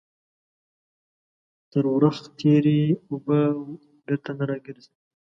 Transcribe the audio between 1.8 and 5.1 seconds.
ورخ تيري اوبه بيرته نه راگرځي.